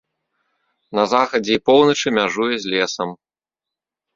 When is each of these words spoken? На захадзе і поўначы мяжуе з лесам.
На 0.99 1.03
захадзе 1.13 1.51
і 1.57 1.61
поўначы 1.71 2.07
мяжуе 2.17 2.55
з 2.65 2.73
лесам. 2.73 3.09